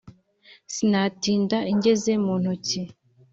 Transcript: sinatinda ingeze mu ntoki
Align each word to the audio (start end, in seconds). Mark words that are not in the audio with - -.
sinatinda 0.73 1.57
ingeze 1.71 2.11
mu 2.23 2.33
ntoki 2.41 2.81